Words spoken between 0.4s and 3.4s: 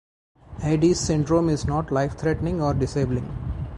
Adie's syndrome is not life-threatening or disabling.